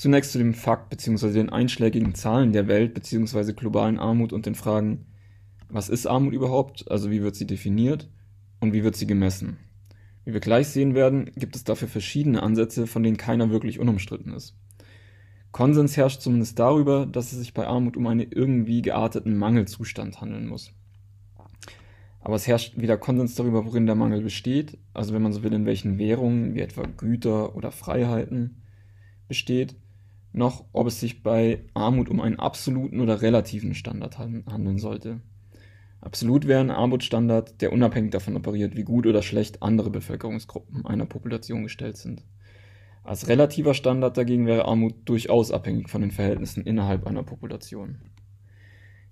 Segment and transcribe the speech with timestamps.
[0.00, 1.30] Zunächst zu dem Fakt bzw.
[1.30, 3.52] den einschlägigen Zahlen der Welt bzw.
[3.52, 5.04] globalen Armut und den Fragen,
[5.68, 8.08] was ist Armut überhaupt, also wie wird sie definiert
[8.60, 9.58] und wie wird sie gemessen.
[10.24, 14.32] Wie wir gleich sehen werden, gibt es dafür verschiedene Ansätze, von denen keiner wirklich unumstritten
[14.32, 14.56] ist.
[15.52, 20.46] Konsens herrscht zumindest darüber, dass es sich bei Armut um einen irgendwie gearteten Mangelzustand handeln
[20.46, 20.72] muss.
[22.20, 25.52] Aber es herrscht weder Konsens darüber, worin der Mangel besteht, also wenn man so will,
[25.52, 28.62] in welchen Währungen, wie etwa Güter oder Freiheiten,
[29.28, 29.76] besteht,
[30.32, 35.20] noch ob es sich bei Armut um einen absoluten oder relativen Standard handeln sollte.
[36.00, 41.04] Absolut wäre ein Armutsstandard, der unabhängig davon operiert, wie gut oder schlecht andere Bevölkerungsgruppen einer
[41.04, 42.24] Population gestellt sind.
[43.02, 47.98] Als relativer Standard dagegen wäre Armut durchaus abhängig von den Verhältnissen innerhalb einer Population.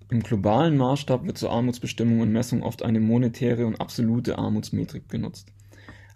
[0.09, 5.53] Im globalen Maßstab wird zur Armutsbestimmung und Messung oft eine monetäre und absolute Armutsmetrik genutzt.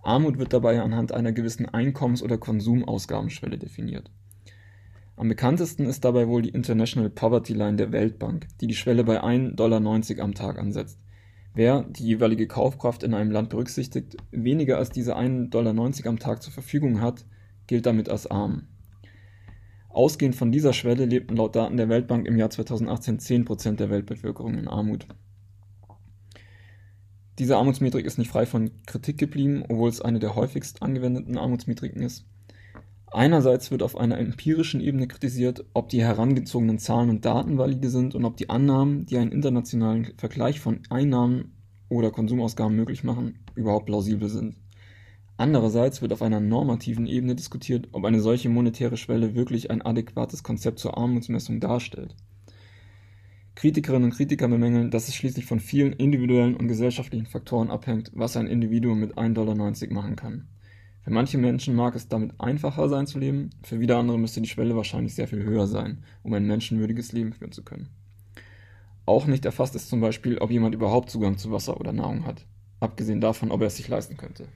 [0.01, 4.09] Armut wird dabei anhand einer gewissen Einkommens- oder Konsumausgabenschwelle definiert.
[5.15, 9.23] Am bekanntesten ist dabei wohl die International Poverty Line der Weltbank, die die Schwelle bei
[9.23, 10.99] 1,90 Dollar am Tag ansetzt.
[11.53, 16.41] Wer, die jeweilige Kaufkraft in einem Land berücksichtigt, weniger als diese 1,90 Dollar am Tag
[16.41, 17.25] zur Verfügung hat,
[17.67, 18.67] gilt damit als arm.
[19.89, 23.91] Ausgehend von dieser Schwelle lebten laut Daten der Weltbank im Jahr 2018 10 Prozent der
[23.91, 25.05] Weltbevölkerung in Armut.
[27.37, 32.01] Diese Armutsmetrik ist nicht frei von Kritik geblieben, obwohl es eine der häufigst angewendeten Armutsmetriken
[32.01, 32.25] ist.
[33.13, 38.15] Einerseits wird auf einer empirischen Ebene kritisiert, ob die herangezogenen Zahlen und Daten valide sind
[38.15, 41.53] und ob die Annahmen, die einen internationalen Vergleich von Einnahmen
[41.89, 44.55] oder Konsumausgaben möglich machen, überhaupt plausibel sind.
[45.37, 50.41] Andererseits wird auf einer normativen Ebene diskutiert, ob eine solche monetäre Schwelle wirklich ein adäquates
[50.41, 52.15] Konzept zur Armutsmessung darstellt.
[53.53, 58.37] Kritikerinnen und Kritiker bemängeln, dass es schließlich von vielen individuellen und gesellschaftlichen Faktoren abhängt, was
[58.37, 59.55] ein Individuum mit 1,90 Dollar
[59.93, 60.47] machen kann.
[61.03, 64.47] Für manche Menschen mag es damit einfacher sein zu leben, für wieder andere müsste die
[64.47, 67.89] Schwelle wahrscheinlich sehr viel höher sein, um ein menschenwürdiges Leben führen zu können.
[69.05, 72.45] Auch nicht erfasst ist zum Beispiel, ob jemand überhaupt Zugang zu Wasser oder Nahrung hat,
[72.79, 74.47] abgesehen davon, ob er es sich leisten könnte.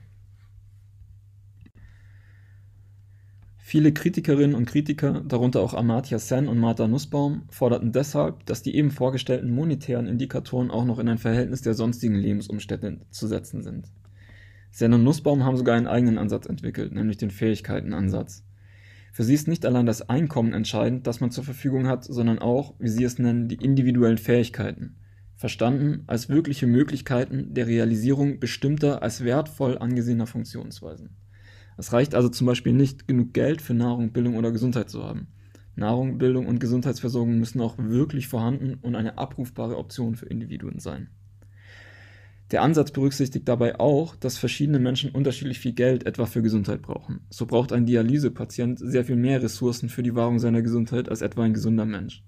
[3.58, 8.74] Viele Kritikerinnen und Kritiker, darunter auch Amartya Sen und Martha Nussbaum, forderten deshalb, dass die
[8.74, 13.92] eben vorgestellten monetären Indikatoren auch noch in ein Verhältnis der sonstigen Lebensumstände zu setzen sind.
[14.70, 18.44] Sen und Nussbaum haben sogar einen eigenen Ansatz entwickelt, nämlich den Fähigkeitenansatz.
[19.12, 22.74] Für sie ist nicht allein das Einkommen entscheidend, das man zur Verfügung hat, sondern auch,
[22.78, 24.96] wie sie es nennen, die individuellen Fähigkeiten,
[25.34, 31.16] verstanden als wirkliche Möglichkeiten der Realisierung bestimmter als wertvoll angesehener Funktionsweisen.
[31.76, 35.28] Es reicht also zum Beispiel nicht, genug Geld für Nahrung, Bildung oder Gesundheit zu haben.
[35.76, 41.08] Nahrung, Bildung und Gesundheitsversorgung müssen auch wirklich vorhanden und eine abrufbare Option für Individuen sein.
[42.50, 47.20] Der Ansatz berücksichtigt dabei auch, dass verschiedene Menschen unterschiedlich viel Geld etwa für Gesundheit brauchen.
[47.28, 51.42] So braucht ein Dialysepatient sehr viel mehr Ressourcen für die Wahrung seiner Gesundheit als etwa
[51.42, 52.24] ein gesunder Mensch.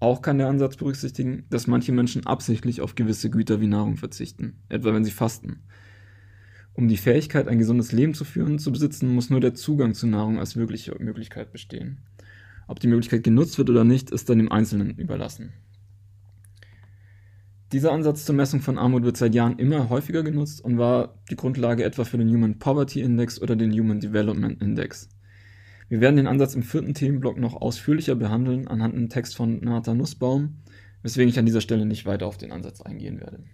[0.00, 4.62] Auch kann der Ansatz berücksichtigen, dass manche Menschen absichtlich auf gewisse Güter wie Nahrung verzichten,
[4.68, 5.60] etwa wenn sie fasten.
[6.72, 10.06] Um die Fähigkeit, ein gesundes Leben zu führen, zu besitzen, muss nur der Zugang zu
[10.06, 11.98] Nahrung als wirkliche Möglichkeit bestehen.
[12.66, 15.52] Ob die Möglichkeit genutzt wird oder nicht, ist dann dem Einzelnen überlassen.
[17.72, 21.36] Dieser Ansatz zur Messung von Armut wird seit Jahren immer häufiger genutzt und war die
[21.36, 25.08] Grundlage etwa für den Human Poverty Index oder den Human Development Index.
[25.88, 29.94] Wir werden den Ansatz im vierten Themenblock noch ausführlicher behandeln anhand einem Text von Martha
[29.94, 30.58] Nussbaum,
[31.02, 33.44] weswegen ich an dieser Stelle nicht weiter auf den Ansatz eingehen werde.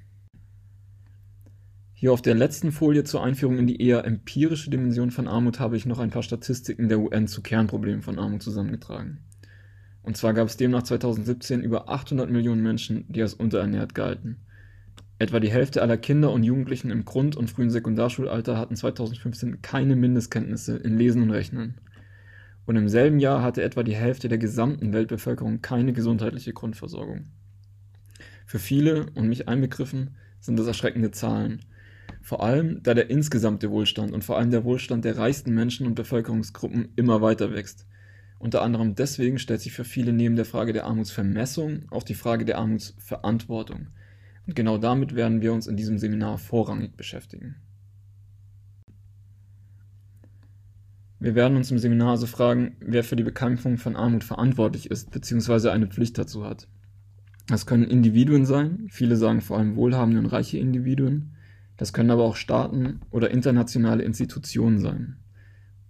[1.93, 5.77] Hier auf der letzten Folie zur Einführung in die eher empirische Dimension von Armut habe
[5.77, 9.25] ich noch ein paar Statistiken der UN zu Kernproblemen von Armut zusammengetragen.
[10.06, 14.37] Und zwar gab es demnach 2017 über 800 Millionen Menschen, die als unterernährt galten.
[15.19, 19.97] Etwa die Hälfte aller Kinder und Jugendlichen im Grund- und frühen Sekundarschulalter hatten 2015 keine
[19.97, 21.81] Mindestkenntnisse in Lesen und Rechnen.
[22.66, 27.27] Und im selben Jahr hatte etwa die Hälfte der gesamten Weltbevölkerung keine gesundheitliche Grundversorgung.
[28.47, 31.62] Für viele, und mich einbegriffen, sind das erschreckende Zahlen.
[32.22, 35.97] Vor allem, da der insgesamte Wohlstand und vor allem der Wohlstand der reichsten Menschen und
[35.97, 37.86] Bevölkerungsgruppen immer weiter wächst
[38.38, 42.44] unter anderem deswegen stellt sich für viele neben der Frage der Armutsvermessung auch die Frage
[42.44, 43.88] der Armutsverantwortung.
[44.47, 47.56] Und genau damit werden wir uns in diesem Seminar vorrangig beschäftigen.
[51.18, 55.10] Wir werden uns im Seminar also fragen, wer für die Bekämpfung von Armut verantwortlich ist
[55.10, 55.71] bzw.
[55.71, 56.68] eine Pflicht dazu hat.
[57.48, 61.36] Das können Individuen sein, viele sagen vor allem wohlhabende und reiche Individuen,
[61.77, 65.16] das können aber auch Staaten oder internationale Institutionen sein.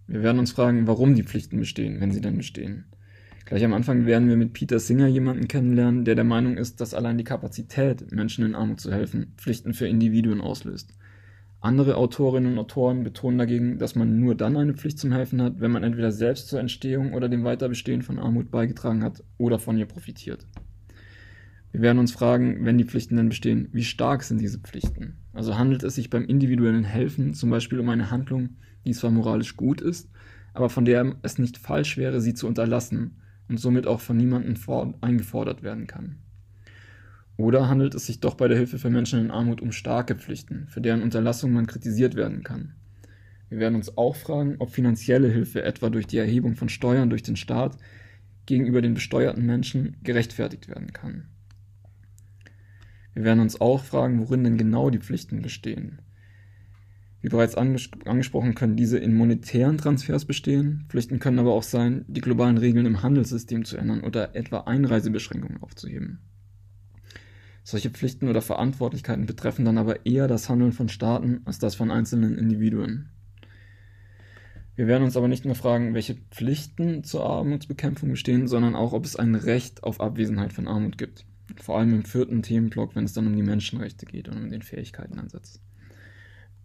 [0.07, 2.85] Wir werden uns fragen, warum die Pflichten bestehen, wenn sie denn bestehen.
[3.45, 6.95] Gleich am Anfang werden wir mit Peter Singer jemanden kennenlernen, der der Meinung ist, dass
[6.95, 10.95] allein die Kapazität, Menschen in Armut zu helfen, Pflichten für Individuen auslöst.
[11.61, 15.61] Andere Autorinnen und Autoren betonen dagegen, dass man nur dann eine Pflicht zum Helfen hat,
[15.61, 19.79] wenn man entweder selbst zur Entstehung oder dem Weiterbestehen von Armut beigetragen hat oder von
[19.79, 20.47] ihr profitiert.
[21.73, 25.19] Wir werden uns fragen, wenn die Pflichten denn bestehen, wie stark sind diese Pflichten?
[25.33, 29.57] Also handelt es sich beim individuellen Helfen zum Beispiel um eine Handlung, die zwar moralisch
[29.57, 30.09] gut ist,
[30.55, 33.17] aber von der es nicht falsch wäre, sie zu unterlassen
[33.49, 34.57] und somit auch von niemandem
[35.01, 36.17] eingefordert werden kann.
[37.37, 40.67] Oder handelt es sich doch bei der Hilfe für Menschen in Armut um starke Pflichten,
[40.69, 42.75] für deren Unterlassung man kritisiert werden kann?
[43.51, 47.23] Wir werden uns auch fragen, ob finanzielle Hilfe etwa durch die Erhebung von Steuern durch
[47.23, 47.77] den Staat
[48.47, 51.29] gegenüber den besteuerten Menschen gerechtfertigt werden kann.
[53.17, 56.03] Wir werden uns auch fragen, worin denn genau die Pflichten bestehen.
[57.23, 60.85] Wie bereits anges angesprochen, können diese in monetären Transfers bestehen.
[60.91, 65.63] Pflichten können aber auch sein, die globalen Regeln im Handelssystem zu ändern oder etwa Einreisebeschränkungen
[65.63, 66.19] aufzuheben.
[67.65, 71.91] Solche Pflichten oder Verantwortlichkeiten betreffen dann aber eher das Handeln von Staaten als das von
[71.91, 73.09] einzelnen Individuen.
[74.75, 79.07] Wir werden uns aber nicht nur fragen, welche Pflichten zur Armutsbekämpfung bestehen, sondern auch, ob
[79.07, 81.25] es ein Recht auf Abwesenheit von Armut gibt.
[81.63, 84.63] Vor allem im vierten Themenblock, wenn es dann um die Menschenrechte geht und um den
[84.63, 85.61] Fähigkeitenansatz.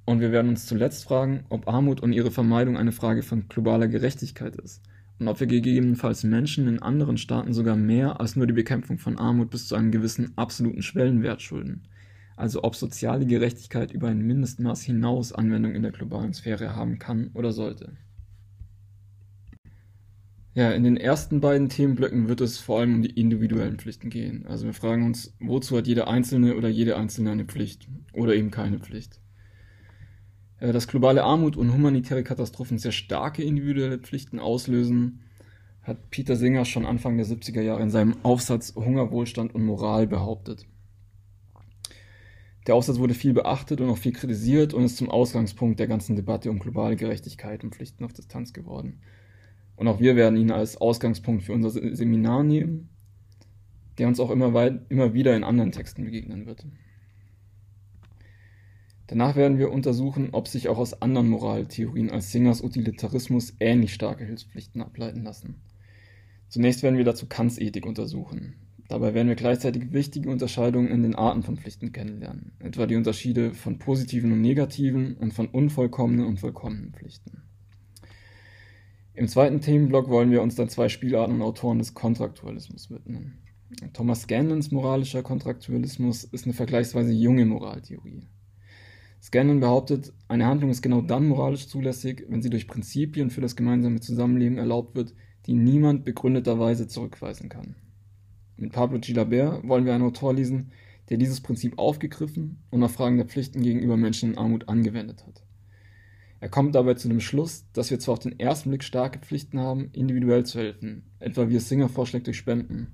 [0.05, 3.87] Und wir werden uns zuletzt fragen, ob Armut und ihre Vermeidung eine Frage von globaler
[3.87, 4.81] Gerechtigkeit ist
[5.19, 9.19] und ob wir gegebenenfalls Menschen in anderen Staaten sogar mehr als nur die Bekämpfung von
[9.19, 11.83] Armut bis zu einem gewissen absoluten Schwellenwert schulden.
[12.35, 17.29] Also ob soziale Gerechtigkeit über ein Mindestmaß hinaus Anwendung in der globalen Sphäre haben kann
[17.35, 17.93] oder sollte.
[20.53, 24.45] Ja, in den ersten beiden Themenblöcken wird es vor allem um die individuellen Pflichten gehen.
[24.47, 28.51] Also wir fragen uns, wozu hat jeder Einzelne oder jede Einzelne eine Pflicht oder eben
[28.51, 29.21] keine Pflicht.
[30.59, 35.21] Äh, dass globale Armut und humanitäre Katastrophen sehr starke individuelle Pflichten auslösen,
[35.83, 40.05] hat Peter Singer schon Anfang der 70er Jahre in seinem Aufsatz Hunger, Wohlstand und Moral
[40.05, 40.67] behauptet.
[42.67, 46.15] Der Aufsatz wurde viel beachtet und auch viel kritisiert und ist zum Ausgangspunkt der ganzen
[46.15, 48.99] Debatte um globale Gerechtigkeit und Pflichten auf Distanz geworden.
[49.81, 52.89] Und auch wir werden ihn als Ausgangspunkt für unser Seminar nehmen,
[53.97, 56.67] der uns auch immer, weit, immer wieder in anderen Texten begegnen wird.
[59.07, 64.23] Danach werden wir untersuchen, ob sich auch aus anderen Moraltheorien als Singers Utilitarismus ähnlich starke
[64.23, 65.55] Hilfspflichten ableiten lassen.
[66.47, 68.57] Zunächst werden wir dazu Kants Ethik untersuchen.
[68.87, 73.55] Dabei werden wir gleichzeitig wichtige Unterscheidungen in den Arten von Pflichten kennenlernen, etwa die Unterschiede
[73.55, 77.41] von positiven und negativen und von unvollkommenen und vollkommenen Pflichten.
[79.13, 83.39] Im zweiten Themenblock wollen wir uns dann zwei Spielarten und Autoren des Kontraktualismus widmen.
[83.93, 88.27] Thomas Scanlons moralischer Kontraktualismus ist eine vergleichsweise junge Moraltheorie.
[89.21, 93.55] Scanlon behauptet, eine Handlung ist genau dann moralisch zulässig, wenn sie durch Prinzipien für das
[93.55, 95.13] gemeinsame Zusammenleben erlaubt wird,
[95.45, 97.75] die niemand begründeterweise zurückweisen kann.
[98.57, 100.71] Mit Pablo Gilabert wollen wir einen Autor lesen,
[101.09, 105.43] der dieses Prinzip aufgegriffen und auf Fragen der Pflichten gegenüber Menschen in Armut angewendet hat.
[106.41, 109.59] Er kommt dabei zu dem Schluss, dass wir zwar auf den ersten Blick starke Pflichten
[109.59, 112.93] haben, individuell zu helfen, etwa wie es Singer vorschlägt durch Spenden,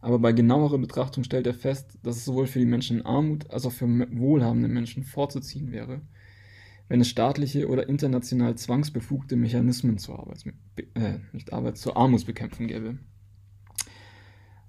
[0.00, 3.50] aber bei genauerer Betrachtung stellt er fest, dass es sowohl für die Menschen in Armut
[3.50, 6.02] als auch für wohlhabende Menschen vorzuziehen wäre,
[6.88, 10.44] wenn es staatliche oder international zwangsbefugte Mechanismen zur, Arbeits
[10.94, 12.98] äh, nicht Arbeit, zur Armutsbekämpfung gäbe.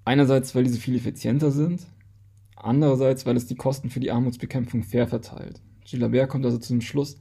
[0.04, 1.86] Einerseits, weil diese viel effizienter sind,
[2.56, 5.62] andererseits, weil es die Kosten für die Armutsbekämpfung fair verteilt.
[5.86, 7.19] Gilabert kommt also zu dem Schluss,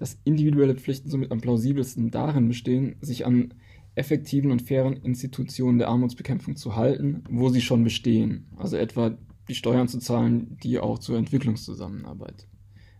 [0.00, 3.54] dass individuelle Pflichten somit am plausibelsten darin bestehen, sich an
[3.94, 8.46] effektiven und fairen Institutionen der Armutsbekämpfung zu halten, wo sie schon bestehen.
[8.56, 9.16] Also etwa
[9.48, 12.48] die Steuern zu zahlen, die auch zur Entwicklungszusammenarbeit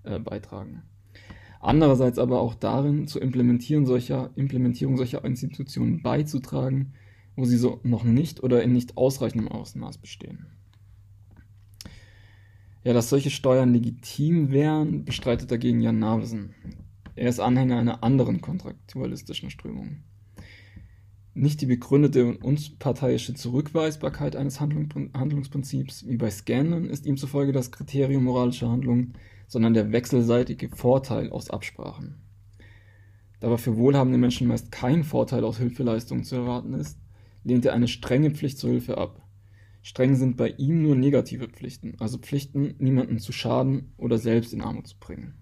[0.03, 0.83] äh, beitragen.
[1.61, 6.93] Andererseits aber auch darin, zur Implementieren solcher, Implementierung solcher Institutionen beizutragen,
[7.35, 10.47] wo sie so noch nicht oder in nicht ausreichendem Ausmaß bestehen.
[12.83, 16.55] Ja, dass solche Steuern legitim wären, bestreitet dagegen Jan Navesen.
[17.17, 20.03] Er ist Anhänger einer anderen kontraktualistischen Strömung.
[21.35, 27.71] Nicht die begründete und unparteiische Zurückweisbarkeit eines Handlungsprinzips, wie bei Scannen, ist ihm zufolge das
[27.71, 29.15] Kriterium moralischer Handlungen,
[29.47, 32.17] sondern der wechselseitige Vorteil aus Absprachen.
[33.41, 36.99] Da aber für wohlhabende Menschen meist kein Vorteil aus Hilfeleistungen zu erwarten ist,
[37.45, 39.23] lehnt er eine strenge Pflicht zur Hilfe ab.
[39.83, 44.61] Streng sind bei ihm nur negative Pflichten, also Pflichten, niemanden zu schaden oder selbst in
[44.61, 45.35] Armut zu bringen.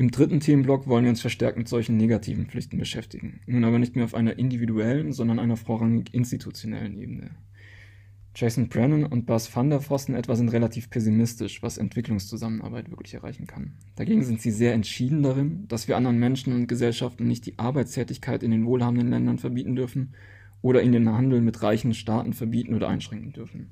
[0.00, 3.96] Im dritten Themenblock wollen wir uns verstärkt mit solchen negativen Pflichten beschäftigen, nun aber nicht
[3.96, 7.30] mehr auf einer individuellen, sondern einer vorrangig institutionellen Ebene.
[8.36, 13.48] Jason Brennan und Bas van der Vossen etwa sind relativ pessimistisch, was Entwicklungszusammenarbeit wirklich erreichen
[13.48, 13.72] kann.
[13.96, 18.44] Dagegen sind sie sehr entschieden darin, dass wir anderen Menschen und Gesellschaften nicht die Arbeitstätigkeit
[18.44, 20.14] in den wohlhabenden Ländern verbieten dürfen
[20.62, 23.70] oder ihnen den Handel mit reichen Staaten verbieten oder einschränken dürfen.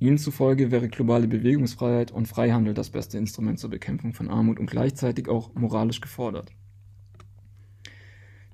[0.00, 4.70] Ihnen zufolge wäre globale Bewegungsfreiheit und Freihandel das beste Instrument zur Bekämpfung von Armut und
[4.70, 6.52] gleichzeitig auch moralisch gefordert.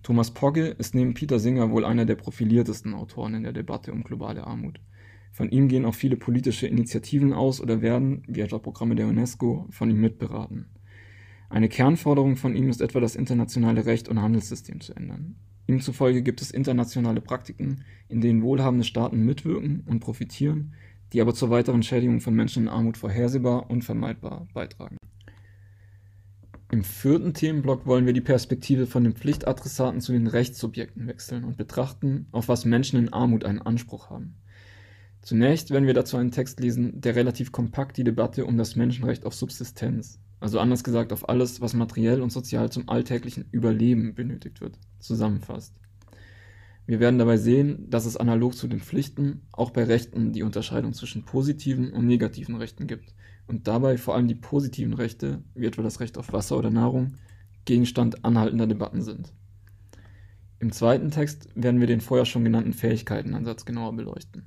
[0.03, 4.05] Thomas Pogge ist neben Peter Singer wohl einer der profiliertesten Autoren in der Debatte um
[4.05, 4.81] globale Armut.
[5.33, 9.67] Von ihm gehen auch viele politische Initiativen aus oder werden, wie etwa Programme der UNESCO,
[9.71, 10.67] von ihm mitberaten.
[11.51, 15.37] Eine Kernforderung von ihm ist etwa das internationale Recht und Handelssystem zu ändern.
[15.67, 20.75] Ihm zufolge gibt es internationale Praktiken, in denen wohlhabende Staaten mitwirken und profitieren,
[21.15, 24.97] die aber zur weiteren Schädigung von Menschen in Armut vorhersehbar und vermeidbar beitragen.
[26.73, 31.57] Im vierten Themenblock wollen wir die Perspektive von den Pflichtadressaten zu den Rechtssubjekten wechseln und
[31.57, 34.35] betrachten, auf was Menschen in Armut einen Anspruch haben.
[35.23, 39.25] Zunächst werden wir dazu einen Text lesen, der relativ kompakt die Debatte um das Menschenrecht
[39.25, 44.61] auf Subsistenz, also anders gesagt auf alles, was materiell und sozial zum alltäglichen Überleben benötigt
[44.61, 45.79] wird, zusammenfasst.
[46.87, 50.93] Wir werden dabei sehen, dass es analog zu den Pflichten auch bei Rechten die Unterscheidung
[50.93, 53.15] zwischen positiven und negativen Rechten gibt
[53.47, 57.15] und dabei vor allem die positiven Rechte, wie etwa das Recht auf Wasser oder Nahrung,
[57.65, 59.33] Gegenstand anhaltender Debatten sind.
[60.59, 64.47] Im zweiten Text werden wir den vorher schon genannten Fähigkeitenansatz genauer beleuchten.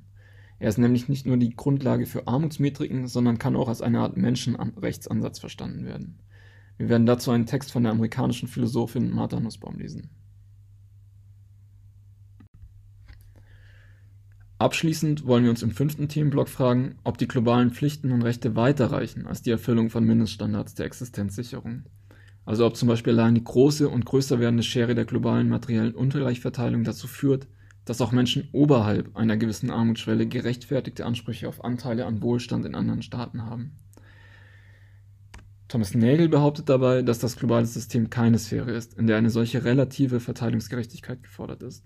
[0.60, 4.16] Er ist nämlich nicht nur die Grundlage für Armutsmetriken, sondern kann auch als eine Art
[4.16, 6.18] Menschenrechtsansatz verstanden werden.
[6.76, 10.10] Wir werden dazu einen Text von der amerikanischen Philosophin Martha Nussbaum lesen.
[14.60, 19.26] Abschließend wollen wir uns im fünften Themenblock fragen, ob die globalen Pflichten und Rechte weiterreichen
[19.26, 21.84] als die Erfüllung von Mindeststandards der Existenzsicherung.
[22.44, 26.82] Also ob zum Beispiel allein die große und größer werdende Schere der globalen materiellen Ungleichverteilung
[26.82, 27.46] dazu führt,
[27.84, 33.02] dass auch Menschen oberhalb einer gewissen Armutsschwelle gerechtfertigte Ansprüche auf Anteile an Wohlstand in anderen
[33.02, 33.78] Staaten haben.
[35.68, 39.64] Thomas Nagel behauptet dabei, dass das globale System keine Sphäre ist, in der eine solche
[39.64, 41.84] relative Verteilungsgerechtigkeit gefordert ist.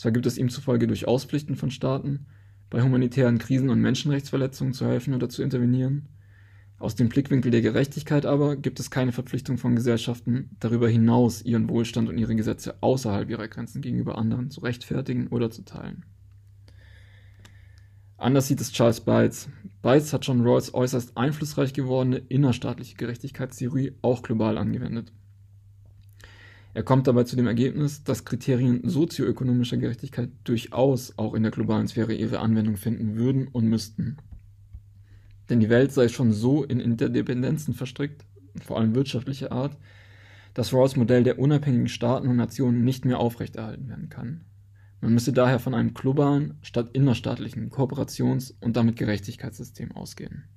[0.00, 2.24] Zwar gibt es ihm zufolge durchaus Pflichten von Staaten,
[2.70, 6.08] bei humanitären Krisen und Menschenrechtsverletzungen zu helfen oder zu intervenieren,
[6.78, 11.68] aus dem Blickwinkel der Gerechtigkeit aber gibt es keine Verpflichtung von Gesellschaften, darüber hinaus ihren
[11.68, 16.06] Wohlstand und ihre Gesetze außerhalb ihrer Grenzen gegenüber anderen zu rechtfertigen oder zu teilen.
[18.16, 19.50] Anders sieht es Charles Bates.
[19.82, 25.12] Bates hat John Rawls äußerst einflussreich gewordene innerstaatliche Gerechtigkeitstheorie auch global angewendet.
[26.72, 31.88] Er kommt dabei zu dem Ergebnis, dass Kriterien sozioökonomischer Gerechtigkeit durchaus auch in der globalen
[31.88, 34.18] Sphäre ihre Anwendung finden würden und müssten.
[35.48, 38.24] Denn die Welt sei schon so in Interdependenzen verstrickt,
[38.64, 39.76] vor allem wirtschaftlicher Art,
[40.54, 44.44] dass Rawls Modell der unabhängigen Staaten und Nationen nicht mehr aufrechterhalten werden kann.
[45.00, 50.49] Man müsse daher von einem globalen statt innerstaatlichen Kooperations- und damit Gerechtigkeitssystem ausgehen